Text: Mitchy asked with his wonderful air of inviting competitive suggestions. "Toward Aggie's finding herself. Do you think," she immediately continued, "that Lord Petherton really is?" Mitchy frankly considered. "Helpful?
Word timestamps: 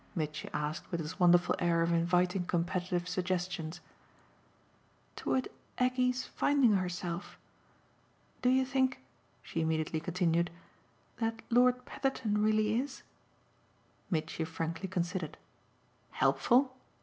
Mitchy 0.15 0.49
asked 0.51 0.89
with 0.89 0.99
his 0.99 1.19
wonderful 1.19 1.53
air 1.59 1.83
of 1.83 1.91
inviting 1.91 2.45
competitive 2.47 3.07
suggestions. 3.07 3.81
"Toward 5.15 5.47
Aggie's 5.77 6.25
finding 6.25 6.73
herself. 6.73 7.37
Do 8.41 8.49
you 8.49 8.65
think," 8.65 9.03
she 9.43 9.61
immediately 9.61 9.99
continued, 9.99 10.49
"that 11.17 11.43
Lord 11.51 11.85
Petherton 11.85 12.41
really 12.43 12.79
is?" 12.79 13.03
Mitchy 14.09 14.43
frankly 14.43 14.87
considered. 14.87 15.37
"Helpful? 16.09 16.75